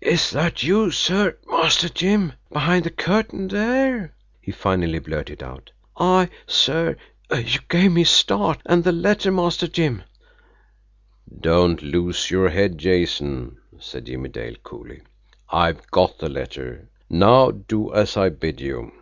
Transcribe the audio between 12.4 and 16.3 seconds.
head, Jason," said Jimmie Dale coolly. "I've got the